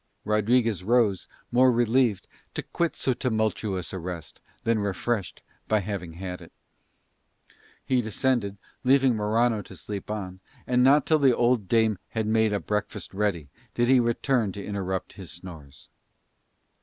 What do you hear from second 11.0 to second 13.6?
till the old dame had made a breakfast ready